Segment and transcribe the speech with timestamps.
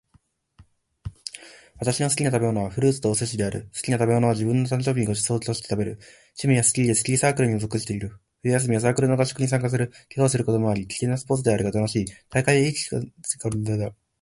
[1.77, 3.69] 私の好きな食べ物は、フルーツとお寿司である。
[3.71, 5.99] 好きな食べ物は自分の誕生日にごちそうとして食べる。
[6.43, 8.17] 趣味はスキーで、スキーサークルにも属している。
[8.41, 9.89] 冬休みは、サークルの合宿に参加する。
[10.15, 12.05] 怪我をすることもあり危険なスポーツであるが、楽しい。
[12.31, 14.01] 大会でいい記録を残せるように頑張りたい。